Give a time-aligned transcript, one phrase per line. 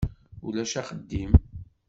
[0.45, 1.31] Ulac axeddim.